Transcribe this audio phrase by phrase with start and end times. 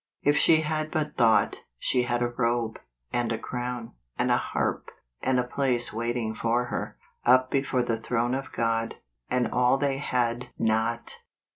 [0.23, 2.79] If she had but thought, she had a robe,
[3.13, 4.89] and a crown, and a harp,
[5.21, 8.95] and a place wait¬ ing for her, up before the throne of God;
[9.29, 11.17] and all they had not.